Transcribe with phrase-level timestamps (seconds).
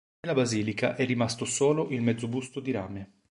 [0.21, 3.11] Nella basilica è rimasto solo il mezzo busto di rame.